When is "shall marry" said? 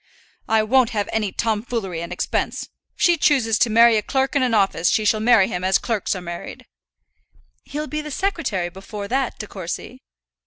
5.05-5.47